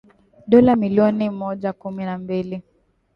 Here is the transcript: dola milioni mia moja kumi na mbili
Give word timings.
dola 0.47 0.75
milioni 0.75 1.17
mia 1.19 1.31
moja 1.31 1.73
kumi 1.73 2.05
na 2.05 2.17
mbili 2.17 2.63